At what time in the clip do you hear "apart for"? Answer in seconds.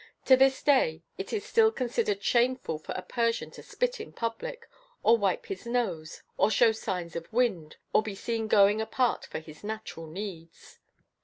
8.81-9.37